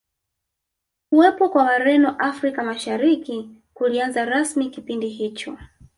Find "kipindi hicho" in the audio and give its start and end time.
4.69-5.57